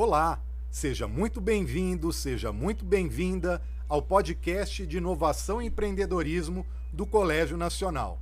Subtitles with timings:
[0.00, 7.56] Olá, seja muito bem-vindo, seja muito bem-vinda ao podcast de inovação e empreendedorismo do Colégio
[7.56, 8.20] Nacional.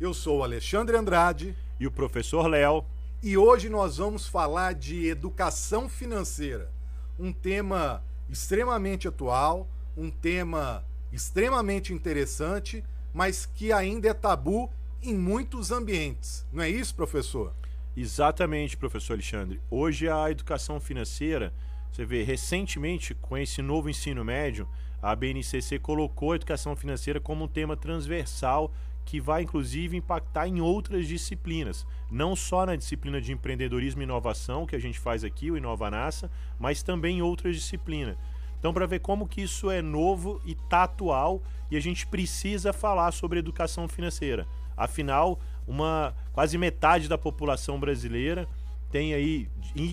[0.00, 2.82] Eu sou Alexandre Andrade e o professor Léo
[3.22, 6.72] e hoje nós vamos falar de educação financeira,
[7.18, 14.70] um tema extremamente atual, um tema extremamente interessante, mas que ainda é tabu
[15.02, 16.46] em muitos ambientes.
[16.50, 17.52] Não é isso, professor?
[17.96, 19.60] Exatamente, professor Alexandre.
[19.70, 21.54] Hoje a educação financeira,
[21.92, 24.68] você vê, recentemente, com esse novo ensino médio,
[25.00, 28.72] a BNCC colocou a educação financeira como um tema transversal
[29.04, 34.66] que vai inclusive impactar em outras disciplinas, não só na disciplina de empreendedorismo e inovação
[34.66, 38.16] que a gente faz aqui, o Inova NASA, mas também em outras disciplinas.
[38.58, 42.72] Então, para ver como que isso é novo e tá atual e a gente precisa
[42.72, 44.48] falar sobre educação financeira.
[44.76, 48.48] Afinal, uma quase metade da população brasileira
[48.94, 49.48] tem aí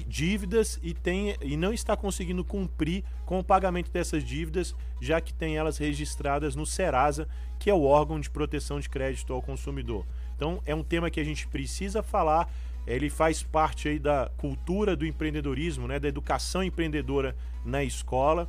[0.08, 5.34] dívidas e, tem, e não está conseguindo cumprir com o pagamento dessas dívidas, já que
[5.34, 10.06] tem elas registradas no Serasa, que é o órgão de proteção de crédito ao consumidor.
[10.36, 12.48] Então é um tema que a gente precisa falar,
[12.86, 18.48] ele faz parte aí da cultura do empreendedorismo, né, da educação empreendedora na escola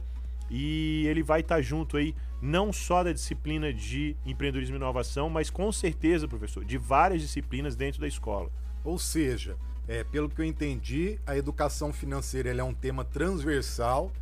[0.51, 5.49] e ele vai estar junto aí não só da disciplina de empreendedorismo e inovação, mas
[5.49, 8.51] com certeza, professor, de várias disciplinas dentro da escola.
[8.85, 14.13] Ou seja, é, pelo que eu entendi, a educação financeira é um tema transversal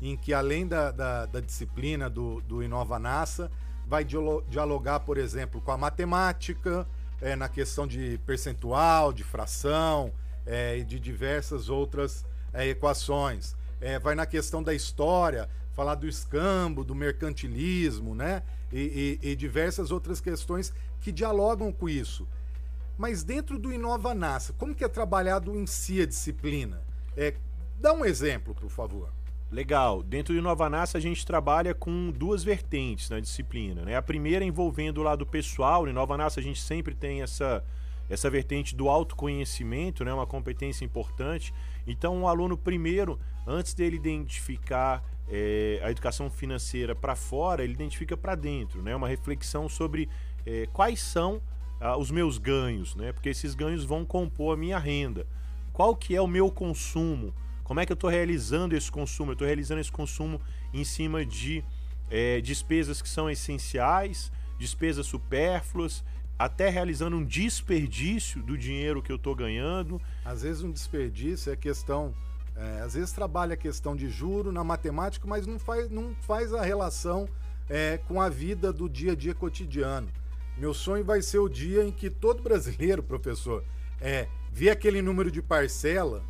[0.00, 3.50] em que além da, da, da disciplina do, do Inova NASA,
[3.86, 6.86] vai dialogar, por exemplo, com a matemática,
[7.20, 10.12] é, na questão de percentual, de fração
[10.46, 13.56] é, e de diversas outras é, equações.
[13.80, 18.42] É, vai na questão da história, falar do escambo, do mercantilismo, né?
[18.72, 22.26] E, e, e diversas outras questões que dialogam com isso.
[22.96, 26.82] Mas dentro do Inova NASA, como que é trabalhado em si a disciplina?
[27.16, 27.34] É,
[27.78, 29.12] dá um exemplo, por favor.
[29.50, 30.02] Legal.
[30.02, 33.82] Dentro do Inova NASA a gente trabalha com duas vertentes na disciplina.
[33.82, 33.96] Né?
[33.96, 35.84] A primeira envolvendo o lado pessoal.
[35.84, 37.64] No Inova NASA a gente sempre tem essa,
[38.10, 40.12] essa vertente do autoconhecimento, né?
[40.12, 41.54] uma competência importante.
[41.86, 48.16] Então o aluno primeiro, antes dele identificar é, a educação financeira para fora, ele identifica
[48.16, 48.94] para dentro, né?
[48.94, 50.08] Uma reflexão sobre
[50.46, 51.40] é, quais são
[51.80, 53.12] ah, os meus ganhos, né?
[53.12, 55.26] Porque esses ganhos vão compor a minha renda.
[55.72, 57.34] Qual que é o meu consumo?
[57.64, 59.30] Como é que eu estou realizando esse consumo?
[59.30, 60.40] Eu estou realizando esse consumo
[60.72, 61.64] em cima de
[62.10, 66.04] é, despesas que são essenciais, despesas supérfluas,
[66.38, 70.00] até realizando um desperdício do dinheiro que eu estou ganhando.
[70.24, 72.14] Às vezes um desperdício é questão
[72.58, 76.52] é, às vezes trabalha a questão de juro na matemática, mas não faz, não faz
[76.52, 77.28] a relação
[77.68, 80.08] é, com a vida do dia a dia cotidiano.
[80.56, 83.62] Meu sonho vai ser o dia em que todo brasileiro, professor,
[84.00, 86.24] é, vê aquele número de parcela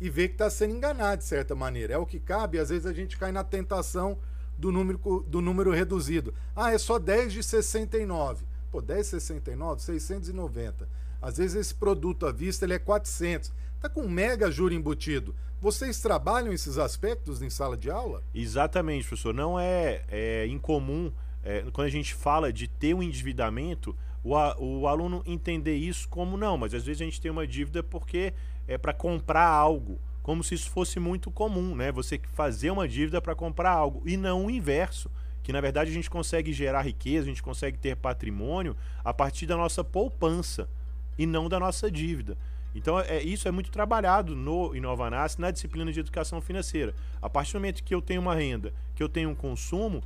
[0.00, 1.94] e vê que está sendo enganado de certa maneira.
[1.94, 4.18] É o que cabe, às vezes a gente cai na tentação
[4.56, 6.32] do número, do número reduzido.
[6.56, 8.46] Ah, é só 10 de 69.
[8.72, 10.88] Pô, 10 de 69, 690.
[11.20, 13.52] Às vezes esse produto à vista ele é 400.
[13.84, 15.34] Está com um mega juro embutido.
[15.60, 18.22] Vocês trabalham esses aspectos em sala de aula?
[18.34, 19.34] Exatamente, professor.
[19.34, 21.12] Não é, é incomum,
[21.42, 26.08] é, quando a gente fala de ter um endividamento, o, a, o aluno entender isso
[26.08, 28.32] como não, mas às vezes a gente tem uma dívida porque
[28.66, 31.92] é para comprar algo, como se isso fosse muito comum, né?
[31.92, 35.10] Você fazer uma dívida para comprar algo e não o inverso,
[35.42, 38.74] que na verdade a gente consegue gerar riqueza, a gente consegue ter patrimônio
[39.04, 40.70] a partir da nossa poupança
[41.18, 42.38] e não da nossa dívida.
[42.74, 46.94] Então, é, isso é muito trabalhado no Inovanas, na disciplina de educação financeira.
[47.22, 50.02] A partir do momento que eu tenho uma renda, que eu tenho um consumo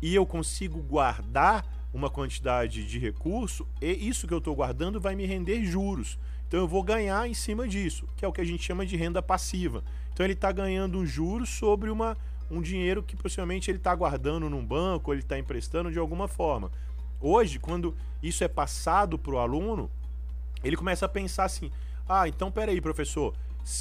[0.00, 5.14] e eu consigo guardar uma quantidade de recurso, e isso que eu estou guardando vai
[5.14, 6.18] me render juros.
[6.48, 8.96] Então, eu vou ganhar em cima disso, que é o que a gente chama de
[8.96, 9.82] renda passiva.
[10.12, 12.16] Então, ele está ganhando um juros sobre uma,
[12.50, 16.70] um dinheiro que possivelmente ele está guardando num banco, ele está emprestando de alguma forma.
[17.20, 19.90] Hoje, quando isso é passado para o aluno,
[20.62, 21.70] ele começa a pensar assim:
[22.08, 23.34] ah, então peraí, professor.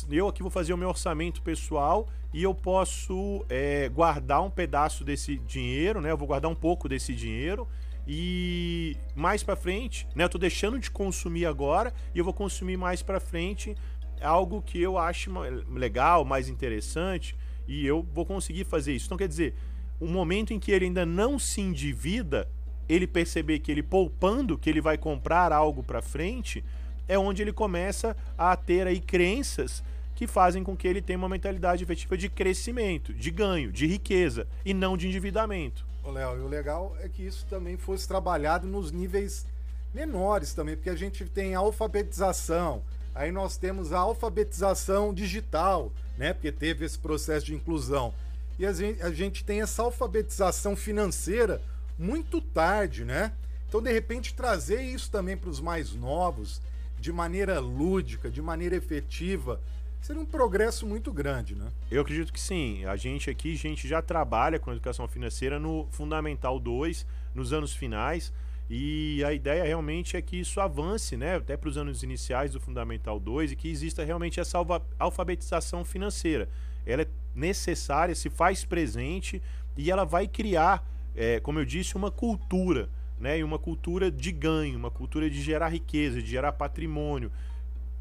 [0.09, 5.03] Eu aqui vou fazer o meu orçamento pessoal e eu posso é, guardar um pedaço
[5.03, 6.11] desse dinheiro, né?
[6.11, 7.67] Eu vou guardar um pouco desse dinheiro
[8.07, 10.23] e mais para frente, né?
[10.23, 13.75] Eu tô deixando de consumir agora e eu vou consumir mais para frente
[14.21, 15.31] algo que eu acho
[15.71, 17.35] legal, mais interessante
[17.67, 19.05] e eu vou conseguir fazer isso.
[19.05, 19.53] Então quer dizer,
[19.99, 22.49] o momento em que ele ainda não se endivida,
[22.89, 26.63] ele perceber que ele poupando, que ele vai comprar algo para frente,
[27.07, 29.83] é onde ele começa a ter aí crenças
[30.15, 34.47] que fazem com que ele tenha uma mentalidade efetiva de crescimento, de ganho, de riqueza
[34.63, 35.85] e não de endividamento.
[36.03, 39.45] Ô Léo, e o legal é que isso também fosse trabalhado nos níveis
[39.93, 42.81] menores também, porque a gente tem alfabetização,
[43.15, 46.33] Aí nós temos a alfabetização digital, né?
[46.33, 48.13] Porque teve esse processo de inclusão.
[48.59, 51.61] E a gente, a gente tem essa alfabetização financeira
[51.97, 53.31] muito tarde, né?
[53.69, 56.61] Então, de repente, trazer isso também para os mais novos,
[57.05, 59.61] de maneira lúdica, de maneira efetiva,
[60.01, 61.71] seria um progresso muito grande, né?
[61.91, 62.83] Eu acredito que sim.
[62.85, 67.05] A gente aqui, a gente já trabalha com educação financeira no Fundamental 2,
[67.35, 68.33] nos anos finais.
[68.67, 72.59] E a ideia realmente é que isso avance, né, até para os anos iniciais do
[72.59, 74.57] Fundamental 2 e que exista realmente essa
[74.97, 76.49] alfabetização financeira.
[76.87, 79.39] Ela é necessária, se faz presente
[79.77, 80.83] e ela vai criar,
[81.15, 82.89] é, como eu disse, uma cultura,
[83.19, 87.31] né, e uma cultura de ganho, uma cultura de gerar riqueza, de gerar patrimônio.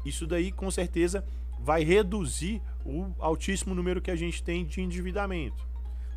[0.05, 1.25] Isso daí, com certeza,
[1.59, 5.65] vai reduzir o altíssimo número que a gente tem de endividamento.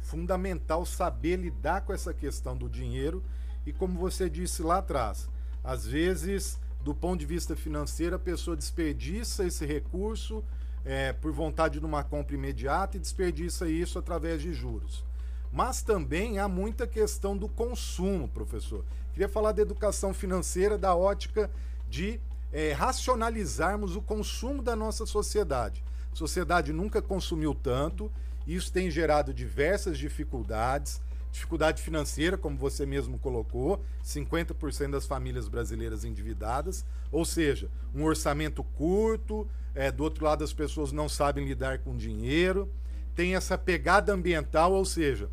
[0.02, 3.22] Fundamental saber lidar com essa questão do dinheiro
[3.64, 5.28] e como você disse lá atrás,
[5.62, 10.44] às vezes, do ponto de vista financeiro, a pessoa desperdiça esse recurso
[10.84, 15.04] é, por vontade de uma compra imediata e desperdiça isso através de juros.
[15.52, 18.84] Mas também há muita questão do consumo, professor.
[19.12, 21.50] Queria falar da educação financeira da ótica
[21.88, 22.20] de
[22.52, 25.82] é, racionalizarmos o consumo da nossa sociedade.
[26.12, 28.10] A sociedade nunca consumiu tanto,
[28.46, 31.00] isso tem gerado diversas dificuldades
[31.30, 38.62] dificuldade financeira, como você mesmo colocou, 50% das famílias brasileiras endividadas, ou seja, um orçamento
[38.62, 42.70] curto, é, do outro lado as pessoas não sabem lidar com dinheiro,
[43.18, 45.28] tem essa pegada ambiental, ou seja,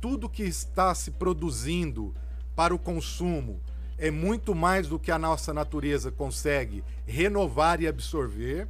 [0.00, 2.14] tudo que está se produzindo
[2.54, 3.60] para o consumo
[3.98, 8.68] é muito mais do que a nossa natureza consegue renovar e absorver.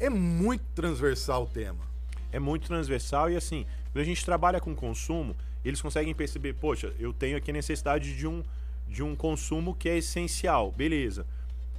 [0.00, 1.84] É muito transversal o tema.
[2.32, 6.92] É muito transversal e assim, quando a gente trabalha com consumo, eles conseguem perceber, poxa,
[6.98, 8.42] eu tenho aqui a necessidade de um,
[8.88, 11.24] de um consumo que é essencial, beleza.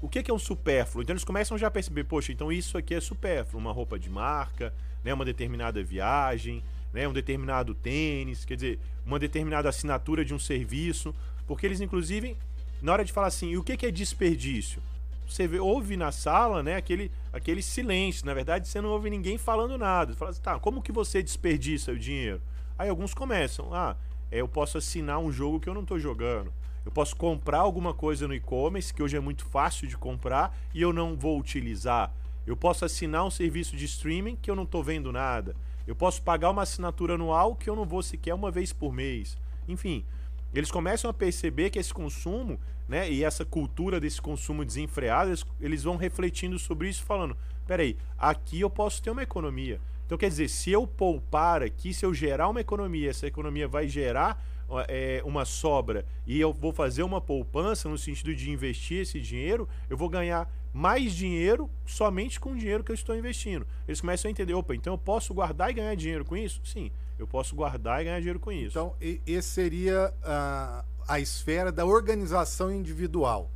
[0.01, 1.03] O que é um supérfluo?
[1.03, 4.09] Então eles começam já a perceber, poxa, então isso aqui é supérfluo, uma roupa de
[4.09, 6.63] marca, né, uma determinada viagem,
[6.93, 11.13] né, um determinado tênis, quer dizer, uma determinada assinatura de um serviço,
[11.47, 12.37] porque eles inclusive
[12.83, 14.81] na hora de falar assim, e o que é desperdício?
[15.25, 18.25] Você vê, ouve na sala, né, aquele, aquele silêncio.
[18.25, 20.11] Na verdade, você não ouve ninguém falando nada.
[20.11, 22.41] Você fala assim, tá, como que você desperdiça o dinheiro?
[22.77, 23.95] Aí alguns começam, ah,
[24.29, 26.51] é, eu posso assinar um jogo que eu não estou jogando.
[26.85, 30.81] Eu posso comprar alguma coisa no e-commerce, que hoje é muito fácil de comprar, e
[30.81, 32.11] eu não vou utilizar.
[32.45, 35.55] Eu posso assinar um serviço de streaming que eu não estou vendo nada.
[35.87, 39.37] Eu posso pagar uma assinatura anual que eu não vou sequer uma vez por mês.
[39.67, 40.05] Enfim,
[40.53, 45.83] eles começam a perceber que esse consumo, né, e essa cultura desse consumo desenfreado, eles,
[45.83, 47.35] vão refletindo sobre isso, falando:
[47.65, 49.79] peraí, aqui eu posso ter uma economia.
[50.05, 53.87] Então, quer dizer, se eu poupar aqui, se eu gerar uma economia, essa economia vai
[53.87, 54.45] gerar
[54.87, 59.67] é, uma sobra e eu vou fazer uma poupança no sentido de investir esse dinheiro,
[59.89, 63.65] eu vou ganhar mais dinheiro somente com o dinheiro que eu estou investindo.
[63.87, 66.59] Eles começam a entender, opa, então eu posso guardar e ganhar dinheiro com isso?
[66.65, 68.79] Sim, eu posso guardar e ganhar dinheiro com isso.
[68.79, 73.51] Então, esse seria a, a esfera da organização individual.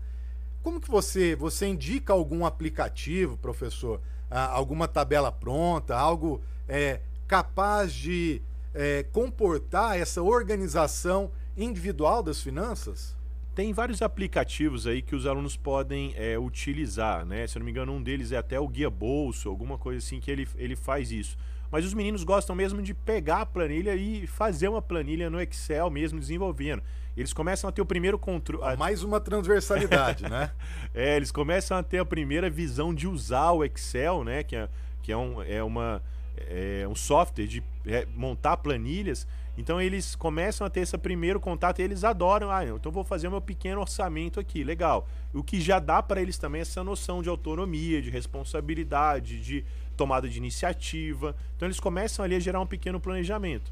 [0.61, 3.99] Como que você, você indica algum aplicativo, professor?
[4.29, 8.41] alguma tabela pronta, algo é, capaz de
[8.73, 13.16] é, comportar essa organização individual das finanças?
[13.57, 17.47] Tem vários aplicativos aí que os alunos podem é, utilizar, né?
[17.47, 20.19] Se eu não me engano, um deles é até o Guia Bolso, alguma coisa assim
[20.19, 21.35] que ele, ele faz isso.
[21.71, 25.89] Mas os meninos gostam mesmo de pegar a planilha e fazer uma planilha no Excel
[25.89, 26.83] mesmo, desenvolvendo.
[27.17, 28.77] Eles começam a ter o primeiro controle.
[28.77, 30.51] Mais uma transversalidade, né?
[30.93, 34.43] É, eles começam a ter a primeira visão de usar o Excel, né?
[34.43, 34.69] Que é,
[35.01, 36.03] que é, um, é, uma,
[36.47, 39.25] é um software de é, montar planilhas.
[39.57, 42.51] Então eles começam a ter esse primeiro contato e eles adoram.
[42.51, 45.07] Ah, então vou fazer o meu pequeno orçamento aqui, legal.
[45.33, 50.29] O que já dá para eles também essa noção de autonomia, de responsabilidade, de tomada
[50.29, 51.35] de iniciativa.
[51.55, 53.71] Então eles começam ali a gerar um pequeno planejamento.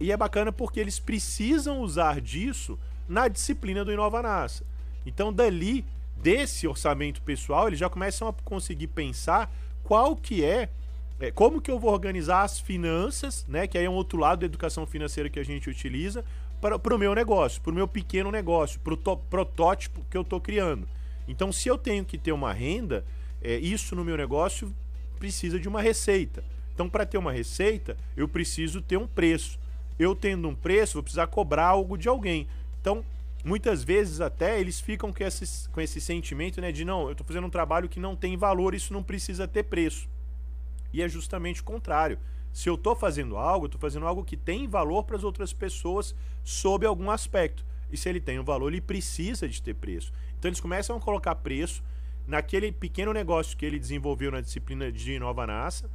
[0.00, 2.76] E é bacana porque eles precisam usar disso
[3.08, 4.64] na disciplina do Inova NASA.
[5.06, 5.84] Então, dali,
[6.16, 9.52] desse orçamento pessoal, eles já começam a conseguir pensar
[9.84, 10.68] qual que é,
[11.26, 13.66] é como que eu vou organizar as finanças, né?
[13.66, 16.24] Que aí é um outro lado da educação financeira que a gente utiliza
[16.60, 20.40] para o meu negócio, para o meu pequeno negócio, para o protótipo que eu estou
[20.40, 20.86] criando.
[21.26, 23.04] Então, se eu tenho que ter uma renda,
[23.40, 24.72] é, isso no meu negócio
[25.18, 26.44] precisa de uma receita.
[26.74, 29.58] Então, para ter uma receita, eu preciso ter um preço
[29.98, 32.46] eu tendo um preço, vou precisar cobrar algo de alguém.
[32.80, 33.04] Então,
[33.44, 37.26] muitas vezes até eles ficam com esse, com esse sentimento né, de não, eu estou
[37.26, 40.08] fazendo um trabalho que não tem valor, isso não precisa ter preço.
[40.92, 42.18] E é justamente o contrário.
[42.52, 46.14] Se eu estou fazendo algo, estou fazendo algo que tem valor para as outras pessoas
[46.44, 47.64] sob algum aspecto.
[47.90, 50.12] E se ele tem um valor, ele precisa de ter preço.
[50.38, 51.82] Então eles começam a colocar preço,
[52.26, 55.90] naquele pequeno negócio que ele desenvolveu na disciplina de Nova Nassa.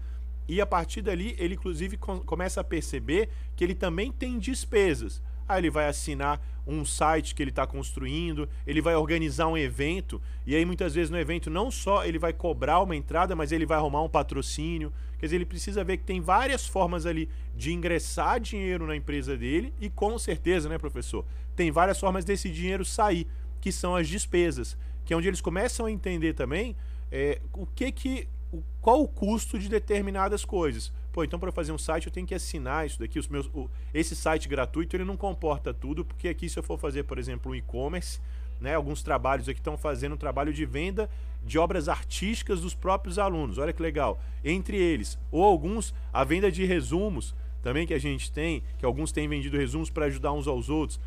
[0.48, 5.22] E a partir dali, ele inclusive com, começa a perceber que ele também tem despesas.
[5.48, 10.22] Aí ele vai assinar um site que ele está construindo, ele vai organizar um evento,
[10.46, 13.66] e aí muitas vezes no evento não só ele vai cobrar uma entrada, mas ele
[13.66, 14.92] vai arrumar um patrocínio.
[15.18, 19.38] Quer dizer, ele precisa ver que tem várias formas ali de ingressar dinheiro na empresa
[19.38, 21.26] dele, e com certeza, né, professor?
[21.56, 23.26] Tem várias formas desse dinheiro sair,
[23.62, 26.76] que são as despesas, que é onde eles começam a entender também
[27.12, 28.28] é, o que que.
[28.52, 32.28] O, qual o custo de determinadas coisas pô, então para fazer um site eu tenho
[32.28, 33.18] que assinar isso daqui.
[33.18, 36.78] Os meus, o, esse site gratuito ele não comporta tudo, porque aqui se eu for
[36.78, 38.20] fazer, por exemplo, um e-commerce,
[38.62, 41.10] né, alguns trabalhos aqui estão fazendo um trabalho de venda
[41.44, 43.58] de obras artísticas dos próprios alunos.
[43.58, 44.22] Olha que legal.
[44.46, 47.34] Entre eles, ou alguns, a venda de resumos
[47.64, 51.00] também que a gente tem, que alguns têm vendido resumos para ajudar uns aos outros.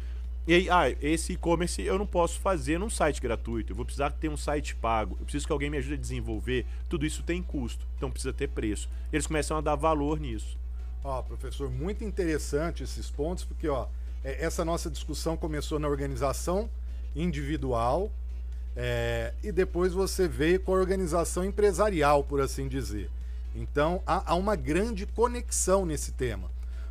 [0.46, 4.28] E ah, esse e-commerce eu não posso fazer num site gratuito, eu vou precisar ter
[4.28, 6.66] um site pago, eu preciso que alguém me ajude a desenvolver.
[6.88, 8.88] Tudo isso tem custo, então precisa ter preço.
[9.12, 10.58] Eles começam a dar valor nisso.
[11.04, 13.86] Ó, professor, muito interessante esses pontos, porque ó,
[14.24, 16.68] é, essa nossa discussão começou na organização
[17.14, 18.10] individual
[18.76, 23.10] é, e depois você veio com a organização empresarial, por assim dizer.
[23.54, 26.50] Então há, há uma grande conexão nesse tema.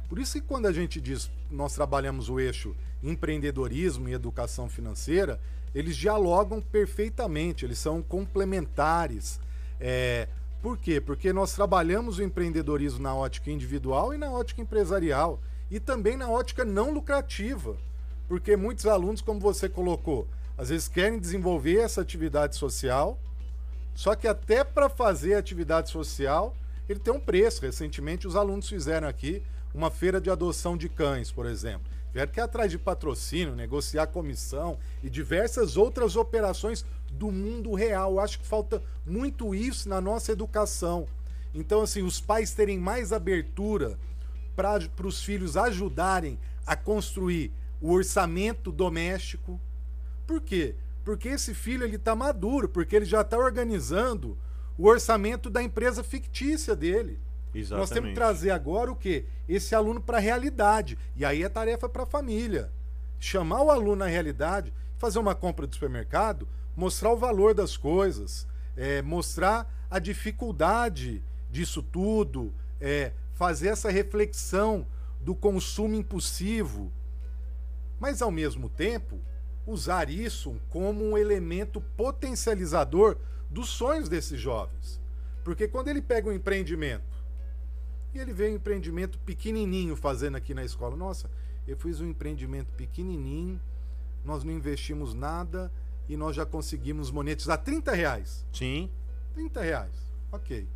[0.10, 5.40] Por isso que quando a gente diz nós trabalhamos o eixo empreendedorismo e educação financeira,
[5.74, 9.40] eles dialogam perfeitamente, eles são complementares.
[9.80, 10.28] É,
[10.62, 11.00] por quê?
[11.00, 15.40] Porque nós trabalhamos o empreendedorismo na ótica individual e na ótica empresarial,
[15.70, 17.78] e também na ótica não lucrativa.
[18.28, 23.18] Porque muitos alunos, como você colocou, às vezes querem desenvolver essa atividade social,
[23.96, 26.56] só que até para fazer atividade social,
[26.88, 27.62] ele tem um preço.
[27.62, 32.40] Recentemente, os alunos fizeram aqui uma feira de adoção de cães, por exemplo tiveram que
[32.40, 38.14] ir atrás de patrocínio, negociar comissão e diversas outras operações do mundo real.
[38.14, 41.08] Eu acho que falta muito isso na nossa educação.
[41.54, 43.98] Então, assim, os pais terem mais abertura
[44.56, 49.60] para os filhos ajudarem a construir o orçamento doméstico.
[50.28, 50.76] Por quê?
[51.04, 54.38] Porque esse filho ele está maduro, porque ele já está organizando
[54.78, 57.20] o orçamento da empresa fictícia dele.
[57.54, 57.80] Exatamente.
[57.80, 59.26] Nós temos que trazer agora o quê?
[59.48, 60.98] Esse aluno para a realidade.
[61.16, 62.72] E aí é tarefa para a família.
[63.20, 68.48] Chamar o aluno na realidade, fazer uma compra do supermercado, mostrar o valor das coisas,
[68.78, 74.86] é, mostrar a dificuldade disso tudo, é, fazer essa reflexão
[75.20, 76.92] do consumo impulsivo.
[78.00, 79.20] Mas, ao mesmo tempo,
[79.66, 83.18] usar isso como um elemento potencializador
[83.50, 85.02] dos sonhos desses jovens.
[85.44, 87.19] Porque quando ele pega um empreendimento
[88.14, 90.96] e ele vê um empreendimento pequenininho fazendo aqui na escola.
[90.96, 91.30] Nossa,
[91.68, 93.62] eu fiz um empreendimento pequenininho,
[94.24, 95.72] nós não investimos nada
[96.08, 98.46] e nós já conseguimos monetizar 30 reais.
[98.52, 98.90] Sim.
[99.36, 100.68] 30 reais, ok.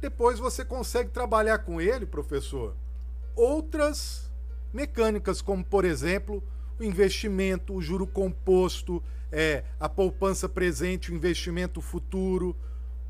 [0.00, 2.74] Depois você consegue trabalhar com ele, professor,
[3.34, 4.30] outras
[4.72, 6.42] mecânicas, como por exemplo
[6.78, 9.02] o investimento, o juro composto,
[9.32, 12.56] é, a poupança presente, o investimento futuro,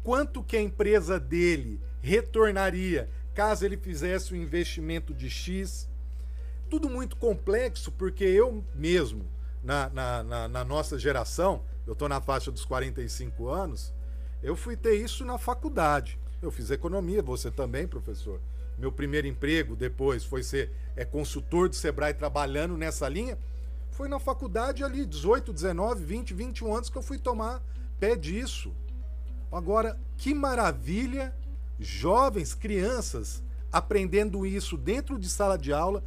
[0.02, 5.88] quanto que a empresa dele retornaria caso ele fizesse um investimento de X.
[6.68, 9.24] Tudo muito complexo, porque eu mesmo,
[9.62, 13.94] na, na, na, na nossa geração, eu estou na faixa dos 45 anos,
[14.42, 16.18] eu fui ter isso na faculdade.
[16.42, 18.40] Eu fiz economia, você também, professor.
[18.76, 23.38] Meu primeiro emprego depois foi ser é, consultor do Sebrae trabalhando nessa linha.
[23.92, 27.62] Foi na faculdade ali, 18, 19, 20, 21 anos que eu fui tomar
[28.00, 28.74] pé disso.
[29.52, 31.32] Agora, que maravilha
[31.78, 33.42] jovens, crianças,
[33.72, 36.02] aprendendo isso dentro de sala de aula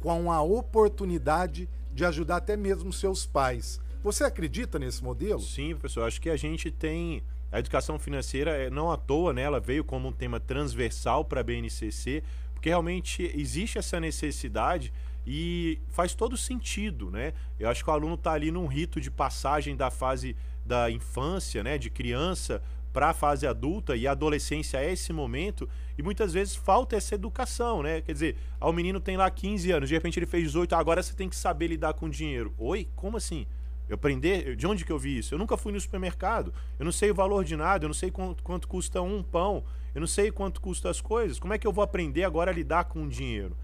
[0.00, 3.80] com a oportunidade de ajudar até mesmo seus pais.
[4.02, 5.40] Você acredita nesse modelo?
[5.40, 6.06] Sim, professor.
[6.06, 7.22] Acho que a gente tem.
[7.52, 11.42] A educação financeira, é, não à toa, né, ela veio como um tema transversal para
[11.42, 12.24] a BNCC,
[12.54, 14.90] porque realmente existe essa necessidade
[15.26, 17.34] e faz todo sentido, né?
[17.60, 21.62] Eu acho que o aluno está ali num rito de passagem da fase da infância,
[21.62, 26.32] né, de criança para a fase adulta e a adolescência é esse momento e muitas
[26.32, 28.00] vezes falta essa educação, né?
[28.00, 31.02] Quer dizer, ah, o menino tem lá 15 anos, de repente ele fez 18, agora
[31.02, 32.52] você tem que saber lidar com dinheiro.
[32.58, 33.46] Oi, como assim?
[33.88, 34.56] Eu aprender?
[34.56, 35.34] De onde que eu vi isso?
[35.34, 38.10] Eu nunca fui no supermercado, eu não sei o valor de nada, eu não sei
[38.10, 41.38] quanto, quanto custa um pão, eu não sei quanto custa as coisas.
[41.38, 43.56] Como é que eu vou aprender agora a lidar com o dinheiro?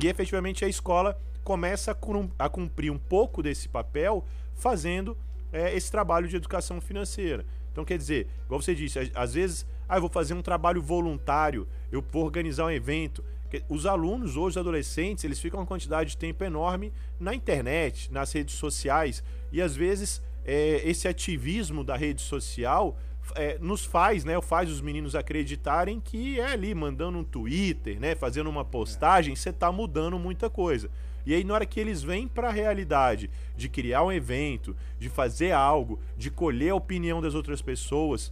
[0.00, 1.96] E efetivamente a escola começa
[2.38, 4.24] a cumprir um pouco desse papel
[4.54, 5.16] fazendo
[5.52, 7.44] é, esse trabalho de educação financeira.
[7.74, 11.66] Então, quer dizer, igual você disse, às vezes, ah, eu vou fazer um trabalho voluntário,
[11.90, 13.24] eu vou organizar um evento.
[13.68, 18.32] Os alunos hoje, os adolescentes, eles ficam uma quantidade de tempo enorme na internet, nas
[18.32, 22.96] redes sociais, e às vezes é, esse ativismo da rede social
[23.34, 28.14] é, nos faz, né, faz os meninos acreditarem que é ali mandando um Twitter, né,
[28.14, 30.90] fazendo uma postagem, você está mudando muita coisa.
[31.26, 35.08] E aí na hora que eles vêm para a realidade de criar um evento, de
[35.08, 38.30] fazer algo, de colher a opinião das outras pessoas,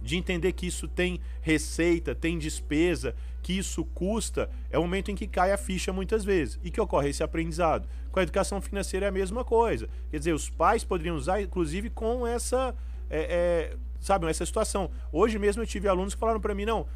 [0.00, 5.14] de entender que isso tem receita, tem despesa, que isso custa, é o momento em
[5.14, 7.88] que cai a ficha muitas vezes e que ocorre esse aprendizado.
[8.10, 9.88] Com a educação financeira é a mesma coisa.
[10.10, 12.74] Quer dizer, os pais poderiam usar, inclusive, com essa.
[13.10, 14.90] É, é, sabe, essa situação.
[15.12, 16.86] Hoje mesmo eu tive alunos que falaram para mim: não,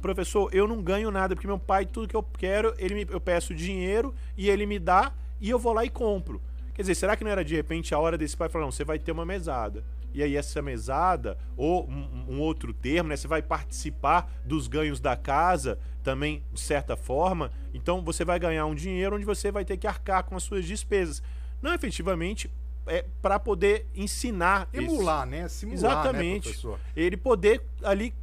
[0.00, 3.20] professor, eu não ganho nada, porque meu pai, tudo que eu quero, ele me, eu
[3.20, 6.40] peço dinheiro e ele me dá e eu vou lá e compro.
[6.74, 8.84] Quer dizer, será que não era de repente a hora desse pai falar: não, você
[8.84, 9.84] vai ter uma mesada
[10.16, 13.16] e aí essa mesada, ou um, um, outro termo, né?
[13.16, 17.52] Você vai participar dos ganhos da casa também, de certa forma.
[17.74, 20.64] Então você vai ganhar um dinheiro onde você vai ter que arcar com as suas
[20.64, 21.22] despesas.
[21.60, 22.50] Não efetivamente
[22.86, 24.68] é para poder ensinar.
[24.72, 25.30] Emular, esse...
[25.30, 25.48] né?
[25.48, 26.66] Simular, né, Exatamente.
[26.66, 28.14] Né, Ele poder ali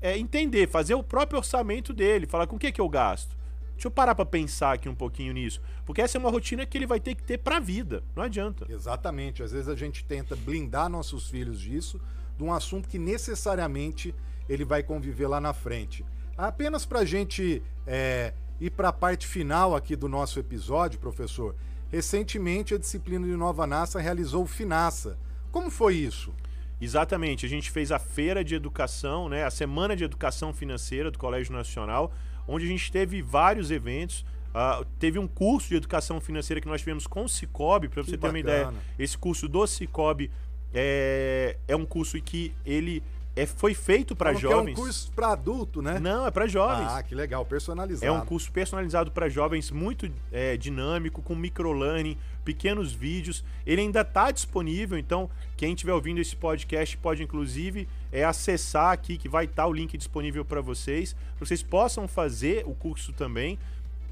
[0.00, 3.36] é, entender, fazer o próprio orçamento dele, falar com o que, que eu gasto.
[3.74, 6.78] Deixa eu parar para pensar aqui um pouquinho nisso, porque essa é uma rotina que
[6.78, 8.66] ele vai ter que ter para a vida, não adianta.
[8.68, 12.00] Exatamente, às vezes a gente tenta blindar nossos filhos disso,
[12.36, 14.14] de um assunto que necessariamente
[14.48, 16.04] ele vai conviver lá na frente.
[16.36, 21.56] Apenas para a gente é, ir para a parte final aqui do nosso episódio, professor,
[21.92, 25.18] recentemente a disciplina de Nova Nassa realizou o Finassa.
[25.52, 26.32] Como foi isso?
[26.80, 31.18] Exatamente, a gente fez a feira de educação, né, a semana de educação financeira do
[31.18, 32.10] Colégio Nacional,
[32.48, 34.24] onde a gente teve vários eventos.
[34.52, 38.16] Uh, teve um curso de educação financeira que nós tivemos com o Cicobi, para você
[38.16, 38.72] ter uma ideia.
[38.98, 40.30] Esse curso do Cicobi
[40.74, 43.02] é, é um curso que ele
[43.34, 44.76] é, foi feito para jovens.
[44.76, 45.98] é um curso para adulto, né?
[45.98, 46.88] Não, é para jovens.
[46.90, 48.06] Ah, que legal, personalizado.
[48.06, 53.42] É um curso personalizado para jovens, muito é, dinâmico, com microlearning, pequenos vídeos.
[53.66, 59.16] Ele ainda está disponível, então quem estiver ouvindo esse podcast pode inclusive é, acessar aqui,
[59.16, 63.14] que vai estar tá o link disponível para vocês, para vocês possam fazer o curso
[63.14, 63.58] também.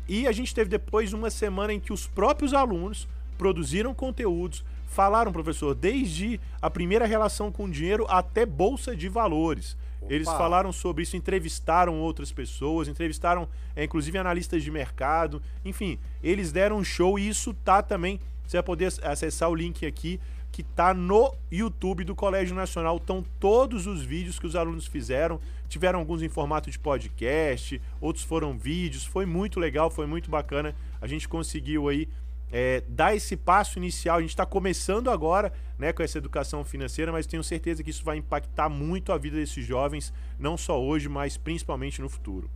[0.09, 5.33] E a gente teve depois uma semana em que os próprios alunos produziram conteúdos, falaram,
[5.33, 9.76] professor, desde a primeira relação com o dinheiro até bolsa de valores.
[10.00, 10.12] Opa.
[10.12, 16.50] Eles falaram sobre isso, entrevistaram outras pessoas, entrevistaram é, inclusive analistas de mercado, enfim, eles
[16.50, 18.20] deram um show e isso tá também.
[18.44, 20.18] Você vai poder acessar o link aqui
[20.50, 22.96] que tá no YouTube do Colégio Nacional.
[22.96, 25.38] Estão todos os vídeos que os alunos fizeram.
[25.68, 29.05] Tiveram alguns em formato de podcast, outros foram vídeos.
[29.05, 30.74] Foi muito legal, foi muito bacana.
[31.00, 32.09] A gente conseguiu aí
[32.51, 34.19] é, dar esse passo inicial.
[34.19, 38.05] A gente está começando agora né, com essa educação financeira, mas tenho certeza que isso
[38.05, 42.51] vai impactar muito a vida desses jovens, não só hoje, mas principalmente no futuro.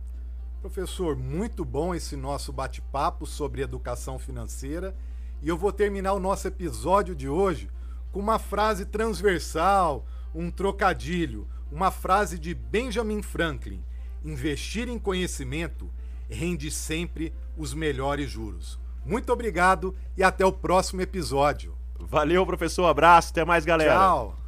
[0.61, 4.95] Professor, muito bom esse nosso bate-papo sobre educação financeira.
[5.41, 7.69] E eu vou terminar o nosso episódio de hoje
[8.11, 13.83] com uma frase transversal, um trocadilho, uma frase de Benjamin Franklin:
[14.23, 15.87] Investir em conhecimento
[16.27, 18.79] rende sempre os melhores juros.
[19.05, 21.75] Muito obrigado e até o próximo episódio.
[21.99, 22.85] Valeu, professor.
[22.85, 23.29] Abraço.
[23.31, 23.93] Até mais, galera.
[23.95, 24.44] Tchau.